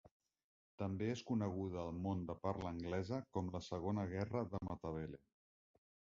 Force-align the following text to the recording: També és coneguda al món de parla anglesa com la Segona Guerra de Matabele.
També 0.83 1.09
és 1.15 1.21
coneguda 1.31 1.79
al 1.89 1.99
món 2.05 2.23
de 2.31 2.37
parla 2.47 2.73
anglesa 2.77 3.21
com 3.37 3.53
la 3.59 3.63
Segona 3.67 4.09
Guerra 4.17 4.45
de 4.55 4.65
Matabele. 4.71 5.23